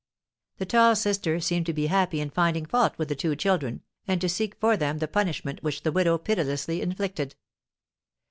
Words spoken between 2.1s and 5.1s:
in finding fault with the two children, and to seek for them the